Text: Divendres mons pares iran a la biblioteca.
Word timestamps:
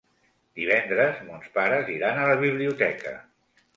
Divendres 0.59 1.21
mons 1.29 1.51
pares 1.57 1.91
iran 1.97 2.23
a 2.23 2.27
la 2.33 2.39
biblioteca. 2.47 3.15